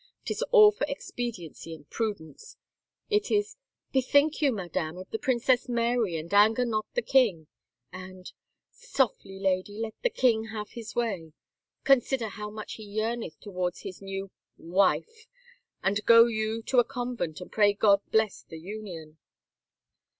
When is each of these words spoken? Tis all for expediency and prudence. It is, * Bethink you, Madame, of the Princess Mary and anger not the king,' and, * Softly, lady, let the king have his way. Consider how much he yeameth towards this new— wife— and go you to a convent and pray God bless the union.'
Tis 0.25 0.41
all 0.49 0.71
for 0.71 0.87
expediency 0.89 1.75
and 1.75 1.87
prudence. 1.87 2.57
It 3.11 3.29
is, 3.29 3.55
* 3.75 3.93
Bethink 3.93 4.41
you, 4.41 4.51
Madame, 4.51 4.97
of 4.97 5.07
the 5.11 5.19
Princess 5.19 5.69
Mary 5.69 6.17
and 6.17 6.33
anger 6.33 6.65
not 6.65 6.87
the 6.95 7.03
king,' 7.03 7.45
and, 7.93 8.33
* 8.61 8.71
Softly, 8.95 9.37
lady, 9.37 9.77
let 9.77 9.93
the 10.01 10.09
king 10.09 10.45
have 10.45 10.69
his 10.71 10.95
way. 10.95 11.33
Consider 11.83 12.29
how 12.29 12.49
much 12.49 12.77
he 12.77 12.83
yeameth 12.97 13.39
towards 13.41 13.83
this 13.83 14.01
new— 14.01 14.31
wife— 14.57 15.27
and 15.83 16.03
go 16.07 16.25
you 16.25 16.63
to 16.63 16.79
a 16.79 16.83
convent 16.83 17.39
and 17.39 17.51
pray 17.51 17.71
God 17.71 18.01
bless 18.09 18.41
the 18.41 18.57
union.' 18.57 19.19